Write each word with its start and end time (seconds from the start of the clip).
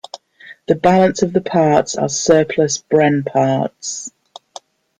The 0.67 0.73
balance 0.73 1.21
of 1.21 1.31
the 1.31 1.41
parts 1.41 1.95
are 1.95 2.09
surplus 2.09 2.81
Bren 2.91 3.23
parts. 3.23 4.11